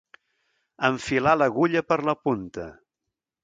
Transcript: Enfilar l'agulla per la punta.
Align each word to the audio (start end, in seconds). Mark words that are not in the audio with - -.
Enfilar 0.87 1.35
l'agulla 1.41 1.85
per 1.93 2.01
la 2.11 2.19
punta. 2.25 2.69